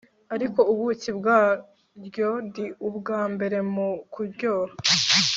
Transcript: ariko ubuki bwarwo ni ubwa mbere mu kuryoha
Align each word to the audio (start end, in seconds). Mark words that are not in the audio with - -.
ariko 0.35 0.59
ubuki 0.71 1.09
bwarwo 1.17 2.25
ni 2.55 2.65
ubwa 2.87 3.19
mbere 3.33 3.57
mu 3.73 3.89
kuryoha 4.13 4.73